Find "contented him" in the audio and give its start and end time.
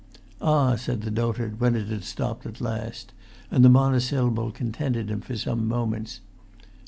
4.49-5.21